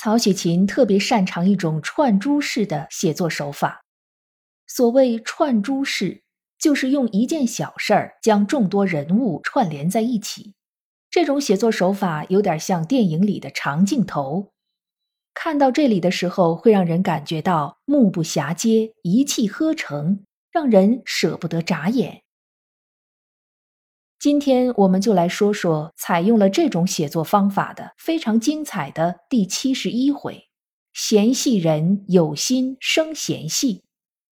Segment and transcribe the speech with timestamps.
[0.00, 3.82] 曹雪芹特别擅长一种串珠式的写作手法。
[4.68, 6.22] 所谓串珠式，
[6.56, 10.54] 就是用一件小事儿将众多人物串联在一起。
[11.10, 14.52] 这种写作手法有点像电影里的长镜头。
[15.34, 22.22] 看到这里的时候，会让人感觉到目不暇接，一气呵成，让人舍不得眨眼。
[24.18, 30.48] 今天我们就来说说采用了这种写作方法的非常精彩的第七十一回
[30.92, 33.84] “嫌隙人有心生嫌隙”。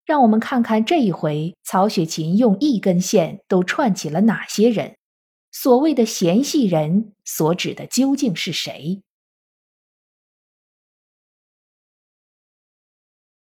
[0.04, 4.96] 让我们看看这一回曹雪芹用一根线都串起了哪些人。
[5.52, 9.02] 所谓的嫌隙人，所指的究竟是谁？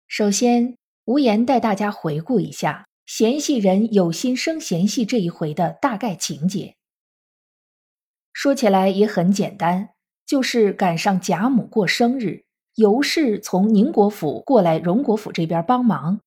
[0.08, 2.88] 首先，无言带大家回顾一下。
[3.06, 6.76] 嫌隙人有心生嫌隙这一回的大概情节，
[8.32, 9.90] 说起来也很简单，
[10.26, 16.22] 就是赶上贾母过生日，尤氏从宁国府过来荣国府这边帮忙。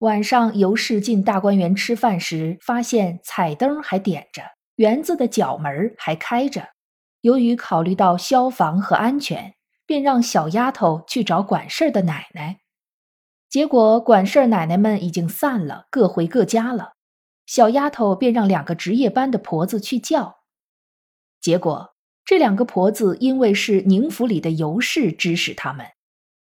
[0.00, 4.42] 晚上尤氏进大观园吃饭时，发现彩灯还点着，
[4.76, 6.68] 园子的角门还开着。
[7.22, 9.54] 由于考虑到消防和安全，
[9.86, 12.60] 便让小丫头去找管事儿的奶奶。
[13.48, 16.92] 结果管事儿奶奶们已经散了，各回各家了。
[17.46, 20.40] 小丫头便让两个值夜班的婆子去叫。
[21.40, 21.94] 结果
[22.26, 25.86] 这两个婆子因为是宁府里的尤氏指使他们，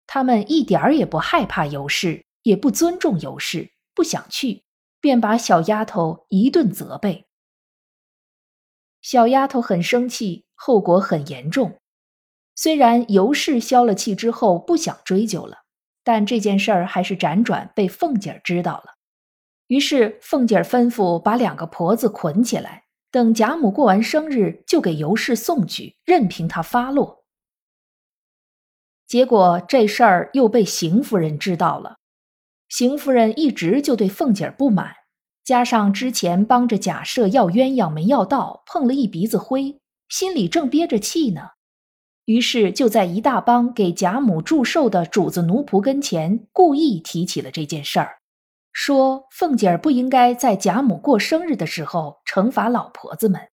[0.06, 4.62] 他们一点儿也不害怕尤氏，也不尊重尤氏，不想去，
[5.00, 7.26] 便把小丫头一顿责备。
[9.00, 11.80] 小丫头很生气，后果很严重。
[12.54, 15.61] 虽然尤氏消了气之后不想追究了。
[16.04, 18.94] 但这件事儿还是辗转被凤姐儿知道了，
[19.68, 27.24] 于是凤姐儿吩咐把两个婆子捆起来，等贾母过完生日就给尤氏送去，任凭她发落。
[29.06, 31.98] 结果这事儿又被邢夫人知道了，
[32.68, 34.94] 邢夫人一直就对凤姐儿不满，
[35.44, 41.50] 加上之前帮着贾赦要鸳鸯没要到，碰了一鼻子灰，心里正憋着气呢。
[42.24, 48.18] 于是就在一大帮给贾母祝寿的主子奴仆跟前，故意提起了这件事儿，
[48.72, 53.48] 说凤姐儿不应该在贾母过生日的时候惩罚老婆子们，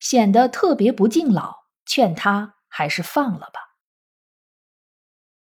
[0.00, 1.54] 显得特别不敬老，
[1.84, 3.60] 劝她还是放了吧。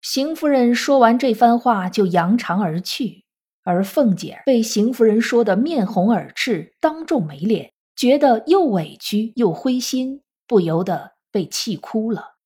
[0.00, 3.24] 邢夫人说完这番话就扬长而去，
[3.64, 12.36] 而凤姐被邢夫人说的面红耳赤，当众没脸，觉得又委屈又灰心，不由得被气哭了。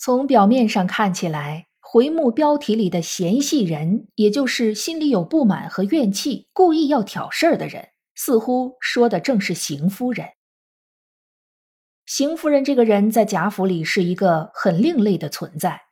[0.00, 10.28] 从表面上看起来，回目标题里的嫌隙人，也就是心里有不满和怨气，故意要挑事儿的人，似乎说的正是邢夫人。
[12.06, 15.82] 邢夫人这个人，在贾府里是一个很另类的存在。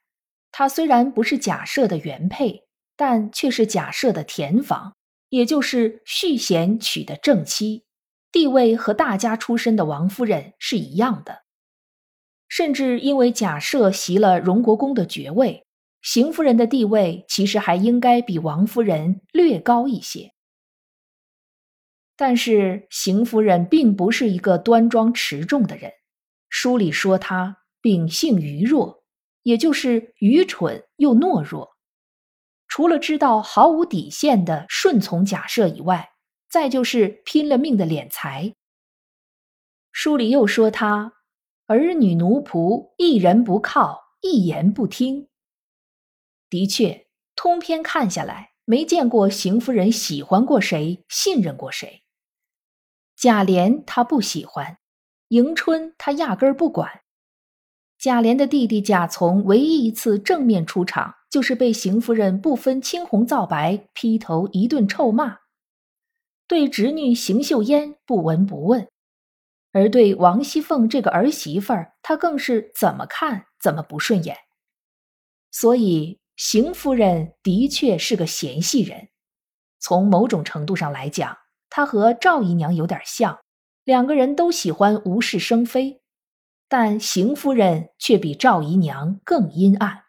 [0.53, 2.63] 她虽然不是贾赦的原配，
[2.97, 4.95] 但却是贾赦的田房，
[5.31, 7.85] 也就是续弦娶的正妻，
[8.31, 11.46] 地位和大家出身的王夫人是一样的。
[12.49, 15.67] 甚至因为贾赦袭了荣国公的爵位，
[16.01, 20.33] 邢夫人的地位其实还应该比王夫人略高一些。
[22.17, 25.93] 但是邢夫人并不是一个端庄持重的人，
[26.49, 29.03] 书里说她秉性愚弱，
[29.43, 31.77] 也就是愚蠢又懦弱。
[32.69, 36.11] 除了知道毫无底线的顺从贾赦以外，
[36.49, 38.55] 再就是拼了命的敛财。
[39.93, 41.16] 书里又说她。
[41.69, 45.27] 儿女奴仆一人不靠，一言不听。
[46.49, 52.05] 的确，通篇看下来，没见过邢夫人喜欢过谁，信任过谁。
[53.17, 54.79] 贾琏她不喜欢，
[55.31, 57.01] 迎春她压根儿不管。
[57.99, 65.39] 贾琏的弟弟贾从唯一一次正面出场，就是被邢夫人不分青红皂白劈头一顿臭骂。
[66.47, 68.87] 对侄女邢岫烟不闻不问。
[69.77, 74.35] 而对王熙凤这个儿媳妇儿，他更是怎么看怎么不顺眼。
[75.51, 79.09] 所以邢夫人的确是个嫌隙人。
[79.79, 81.37] 从某种程度上来讲，
[81.69, 83.39] 她和赵姨娘有点像，
[83.85, 86.01] 两个人都喜欢无事生非。
[86.69, 90.05] 但邢夫人却比赵姨娘更阴暗。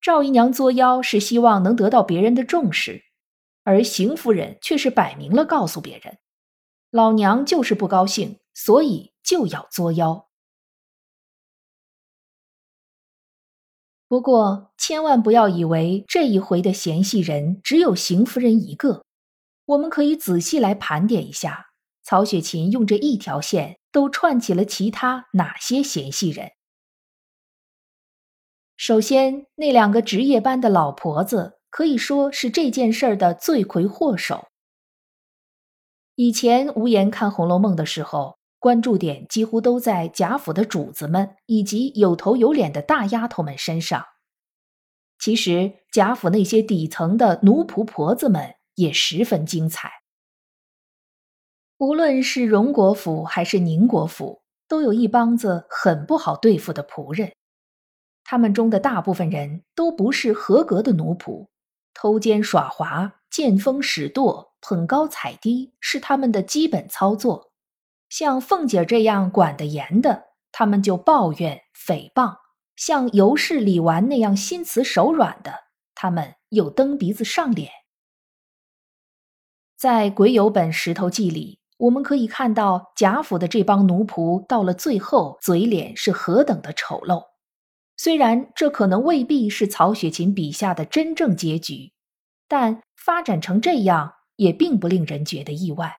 [0.00, 3.02] 赵姨娘作妖是希望能得到别人的重视，
[3.64, 6.18] 而邢夫人却是摆明了告诉别人，
[6.92, 10.30] 老娘就是不高兴，所以就要作妖。
[14.08, 19.04] 不过，千万不要以为这一回的嫌隙人只有邢夫人一个。
[19.66, 21.66] 我们可以仔细来盘点一下，
[22.02, 26.52] 曹雪芹用这一条线都串起了其他哪些嫌隙人。
[28.78, 34.46] 首先，那两个值夜班的老婆子可以说是这件事儿的罪魁祸首。
[36.14, 38.35] 以前无言看《红楼梦》的时候。
[38.58, 44.04] 关注点几乎都在贾府的主子们以及有头有脸的大丫头们身上。
[45.18, 49.90] 其实贾府那些底层的奴仆婆子们也十分精彩。
[51.78, 57.32] 无论是荣国府还是宁国府，都有一帮子很不好对付的仆人。
[58.24, 61.48] 他们中的大部分人都不是合格的奴仆，
[61.94, 67.45] 偷奸耍滑、见风使舵、捧高踩低是他们的基本操作。
[68.08, 72.36] 像凤姐这样管得严的，他们就抱怨诽谤；
[72.76, 75.52] 像尤氏、李纨那样心慈手软的，
[75.94, 77.70] 他们又蹬鼻子上脸。
[79.76, 87.24] 在《癸酉本石头记》里，我们可以看到贾府的这帮奴仆到了最后，嘴脸是何等的丑陋。
[87.98, 91.92] 虽然这可能未必是曹雪芹笔下的真正结局，
[92.48, 95.96] 但发展成这样也并不令人觉得意外。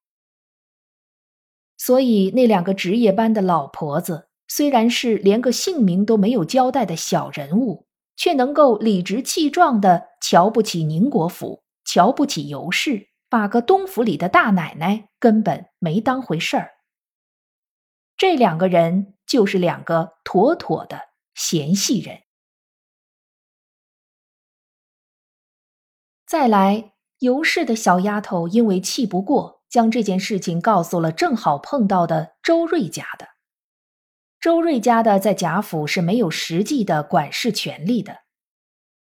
[1.77, 7.85] 所以，那两个值夜班的老婆子，虽然是连个姓名都没有交代的小人物，
[8.15, 16.71] 却能够理直气壮的瞧不起宁国府，瞧不起尤氏，把个东府里的大奶奶根本没当回事儿。
[18.17, 20.99] 这两个人就是两个妥妥的
[21.35, 22.21] 嫌隙人。
[26.25, 29.56] 再来，尤氏的小丫头因为气不过。
[29.69, 33.27] 将这件事情告诉了正好碰到的周瑞家的。
[34.39, 38.19] 周瑞家的在贾府是没有实际的管事权力的，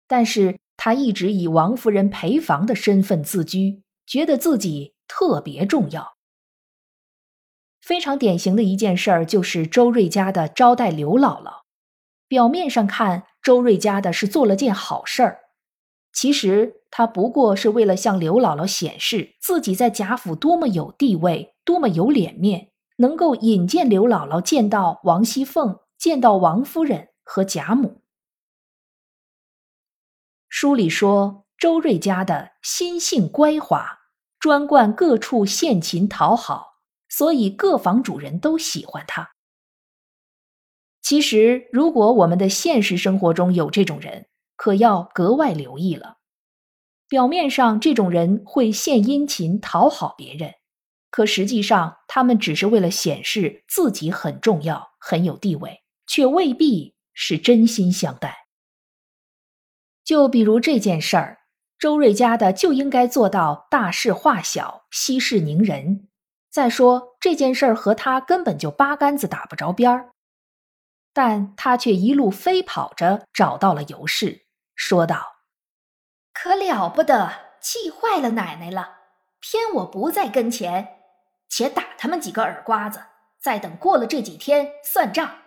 [0.07, 6.15] 但是他一直以王夫人陪房的身份自居，觉得自己特别重要。
[7.81, 11.61] 非常典型的一件事儿就是周瑞家的招待刘姥姥。
[12.27, 15.44] 表面上看，周瑞家的是做了件好事儿。
[16.15, 28.01] 其实他不过是为了向刘姥姥显示自己在贾府多么有地位，多么有脸面，能够引荐刘姥姥见到王熙凤，见到王夫人和贾母。
[30.47, 33.99] 书里说周瑞家的心性乖滑，
[34.39, 36.77] 专惯各处献琴讨好，
[37.09, 39.31] 所以各房主人都喜欢他。
[41.01, 46.17] 其实，如果我们的现实生活中有这种人，可要格外留意了。
[47.07, 50.55] 表面上，这种人会献殷勤讨好别人，
[51.11, 58.47] 可实际上，他们只是为了显示自己很重要、很有地位，却未必是真心相待。
[60.03, 61.39] 就比如这件事儿，
[61.77, 66.07] 周瑞家的就应该做到大事化小、息事宁人。
[66.49, 70.11] 再说这件事儿和他根本就八竿子打不着边儿，
[71.13, 74.44] 但他却一路飞跑着找到了尤氏。
[74.75, 75.37] 说道
[76.33, 78.97] ：“可了不得，气坏了奶奶了，
[79.39, 80.99] 偏我不在跟前，
[81.49, 82.99] 且打他们几个耳刮子，
[83.39, 85.39] 再等过了这几天算账。”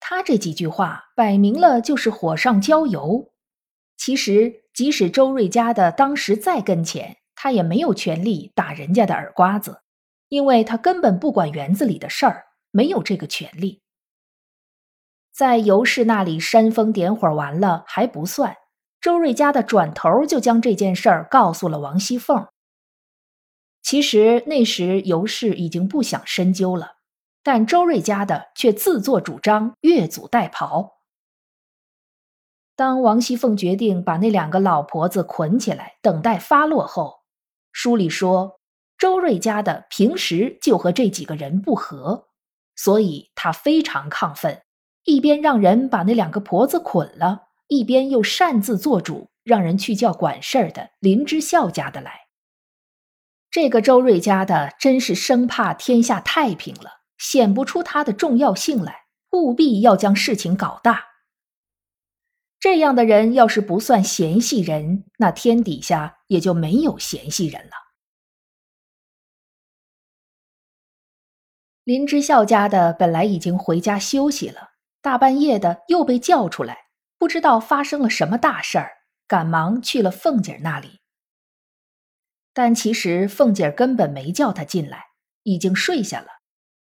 [0.00, 3.32] 他这几句话摆明了就是火上浇油。
[3.96, 9.82] 其实，即使周瑞家的当时在跟前，他也没有权利打人家的耳刮子，
[10.28, 13.82] 因为他根本不管园子里的事儿，没有这个权利。
[15.32, 18.56] 在尤氏那里煽风点火完了还不算，
[19.00, 22.46] 周瑞家的转头就将这件事儿告诉了王熙凤。
[23.82, 26.96] 其实那时尤氏已经不想深究了，
[27.42, 30.90] 但周瑞家的却自作主张越俎代庖。
[32.76, 37.20] 当王熙凤决定把那两个老婆子捆起来等待发落后，
[37.72, 38.60] 书里说
[38.98, 42.28] 周瑞家的平时就和这几个人不和，
[42.76, 44.62] 所以他非常亢奋。
[45.04, 52.28] 一边让人把那两个婆子捆了，一边又擅自做主，让人去叫管事儿的林之孝家的来。
[53.50, 61.06] 这个周瑞家的真是生怕天下太平了，显不出他的重要性来，务必要将事情搞大。
[62.60, 67.72] 这样的人要是不算嫌隙人，那天底下也就没有嫌隙人了。
[71.82, 74.69] 林之孝家的本来已经回家休息了，
[75.02, 76.76] 大半夜的又被叫出来，
[77.18, 78.90] 不知道发生了什么大事儿，
[79.26, 81.00] 赶忙去了凤姐那里。
[82.52, 85.04] 但其实凤姐根本没叫他进来，
[85.44, 86.26] 已经睡下了，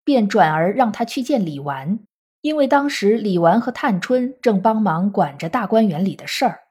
[0.03, 1.99] 便转而让他去见李纨，
[2.41, 6.61] 因为当时李纨和探春正帮忙管着大观园里的事儿。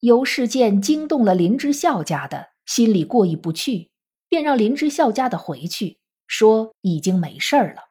[0.00, 3.90] 由事件惊动了林之孝家的，心里过意不去，
[4.28, 7.82] 便让林之孝家的回去，说已经没事儿了。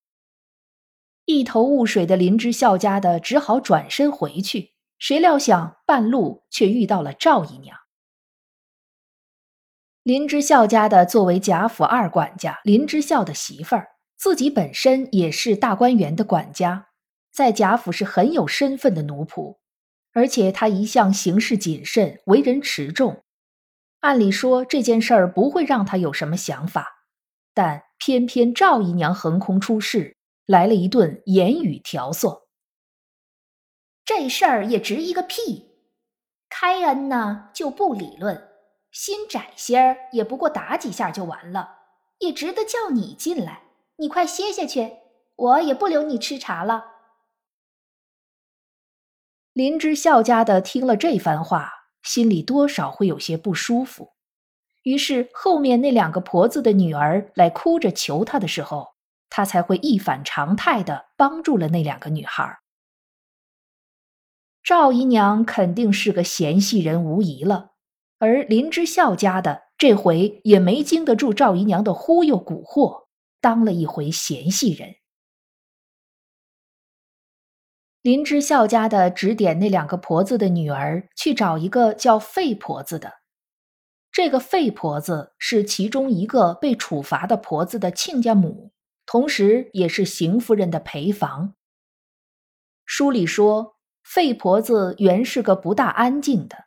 [1.25, 7.77] 一头雾水的林之孝家的只好转身回去，谁料想半路却遇到了赵姨娘。
[10.03, 13.87] 林之孝家的作为贾府二管家林之孝的媳妇儿，
[14.17, 16.89] 自己本身也是大观园的管家，
[17.31, 19.59] 在贾府是很有身份的奴仆，
[20.11, 23.23] 而且他一向行事谨慎，为人持重。
[24.01, 27.05] 按理说这件事儿不会让他有什么想法，
[27.53, 32.43] 但偏偏赵姨娘横空出世，来了一顿言语挑唆。
[34.05, 35.71] 这事儿也值一个屁！
[36.49, 38.49] 开恩呢就不理论。
[38.91, 41.77] 心窄些儿，也不过打几下就完了，
[42.19, 43.63] 也值得叫你进来。
[43.95, 44.97] 你快歇下去，
[45.35, 46.85] 我也不留你吃茶了。
[49.53, 51.71] 林之孝家的听了这番话，
[52.03, 54.13] 心里多少会有些不舒服。
[54.83, 58.92] 于是后面那两个婆子的女儿来哭着求他的时候，
[59.35, 62.59] 他才会一反常态的帮助了那两个女孩。
[64.61, 67.71] 赵姨娘肯定是个嫌隙人，无疑了。
[68.19, 73.07] 而林之孝家的这回也没经得住赵姨娘的忽悠蛊惑，
[73.41, 74.97] 当了一回嫌隙人。
[78.03, 83.13] 林之孝家的指点那两个婆子的女儿去找一个叫费婆子的，
[84.11, 88.72] 这个费婆子是其中一个被处罚的婆子的亲家母，
[89.05, 91.55] 同时也是邢夫人的陪房。
[92.85, 96.65] 书里说，费婆子原是个不大安静的。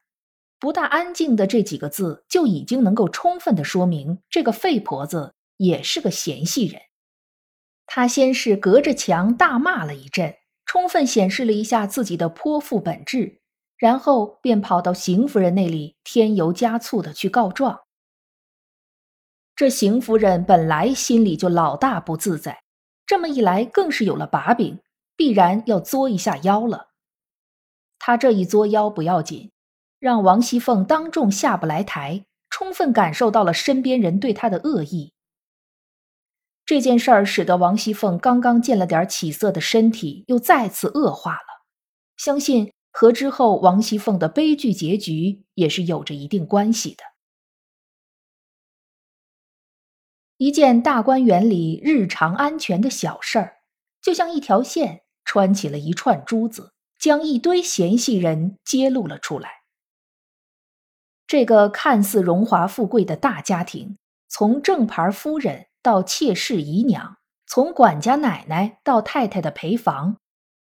[0.58, 6.80] 不大安静的这几个字，就已经能够充分的说明这个费婆子也是个嫌隙人。
[7.84, 13.40] 她先是隔着墙大骂了一阵，充分显示了一下自己的泼妇本质，
[13.76, 17.80] 然后便跑到邢夫人那里添油加醋的去告状。
[19.56, 22.62] 这邢夫人本来心里就老大不自在，
[23.06, 24.80] 这么一来更是有了把柄，
[25.16, 26.90] 必然要作一下妖了。
[27.98, 29.50] 她这一作妖不要紧。
[29.98, 35.14] 让王熙凤当众下不来台，充分感受到了身边人对她的恶意。
[36.66, 41.64] 这件事儿使得王熙凤刚刚见了点起色的身体又再次恶化了，
[42.18, 47.15] 相信和之后王熙凤的悲剧结局也是有着一定关系的。
[50.38, 53.56] 一件大观园里日常安全的小事儿，
[54.02, 59.50] 就像一条线穿起了一串珠子，将一堆嫌隙人揭露了出来。
[61.26, 63.96] 这个看似荣华富贵的大家庭，
[64.28, 67.16] 从正牌夫人到妾室姨娘，
[67.46, 70.18] 从管家奶奶到太太的陪房，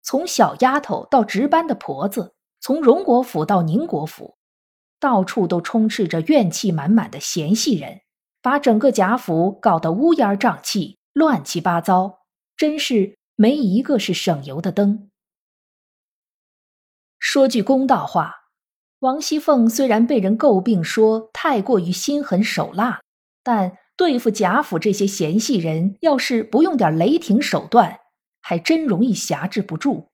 [0.02, 4.38] 从小丫头到值班的婆子，从荣国府到宁国府，
[4.98, 8.00] 到处都充斥着怨气满满的嫌隙人，
[8.40, 12.20] 把整个贾府搞得乌烟瘴气、乱七八糟，
[12.56, 15.10] 真是没一个是省油的灯。
[17.18, 18.34] 说句公道话。
[19.00, 23.00] 王熙凤虽然被人诟病说太过于心狠手辣，
[23.44, 28.00] 但对付贾府这些嫌隙人，要是不用点雷霆手段，
[28.40, 30.08] 还真容易辖制不住。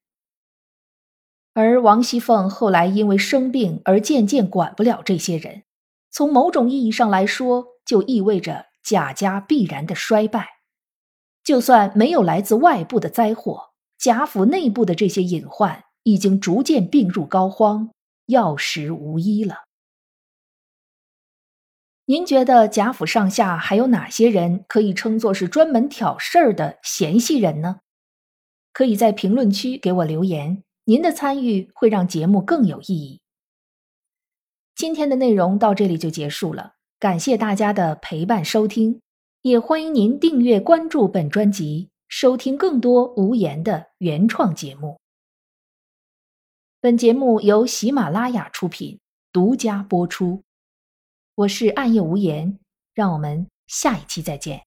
[1.55, 5.63] 而王熙凤后来因为生病而渐渐管不了这些人，
[6.11, 10.49] 从某种意义上来说，就意味着贾家必然的衰败。
[11.43, 17.91] 就算没有来自外部的灾祸，贾府内部的这些隐患已经逐渐病入膏肓。
[18.27, 19.65] 药石无医了。
[22.07, 27.81] 您觉得贾府上下还有哪些人可以称作是专门挑事儿的嫌隙人呢？
[28.73, 33.21] 可以在评论区给我留言，您的参与会让节目更有意义。
[34.75, 39.03] 今天的内容到这里就结束了，感谢大家的陪伴收听，
[39.43, 44.99] 也欢迎您订阅关注本专辑，收听更多无言的原创节目。
[46.81, 48.99] 本节目由喜马拉雅出品，
[49.31, 50.43] 独家播出。
[51.35, 52.59] 我是暗夜无言，
[52.95, 54.65] 让我们下一期再见。